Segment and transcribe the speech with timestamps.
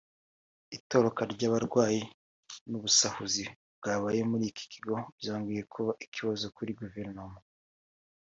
[0.77, 2.01] itoroka ry’abarwayi
[2.69, 3.43] n’ubusahuzi
[3.77, 7.37] bwabaye muri iki kigo byongeye kuba ikibazo kuri Guverinoma